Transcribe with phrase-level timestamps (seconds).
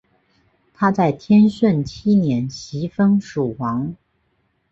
[0.73, 3.95] 他在天顺七年袭封蜀王。